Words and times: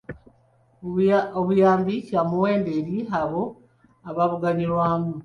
Obuyambi 1.39 1.93
kya 2.07 2.21
muwendo 2.29 2.69
eri 2.79 2.97
abo 3.19 3.43
ababuganyulwamu. 4.09 5.13